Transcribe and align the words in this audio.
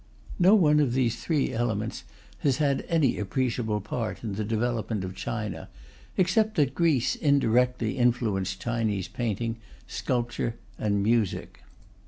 No 0.39 0.55
one 0.55 0.79
of 0.79 0.93
these 0.93 1.23
three 1.23 1.53
elements 1.53 2.05
has 2.39 2.57
had 2.57 2.83
any 2.89 3.19
appreciable 3.19 3.81
part 3.81 4.23
in 4.23 4.33
the 4.33 4.43
development 4.43 5.03
of 5.03 5.13
China, 5.15 5.69
except 6.17 6.55
that 6.55 6.73
Greece 6.73 7.15
indirectly 7.15 7.99
influenced 7.99 8.59
Chinese 8.59 9.07
painting, 9.07 9.57
sculpture, 9.85 10.55
and 10.79 11.03
music. 11.03 11.61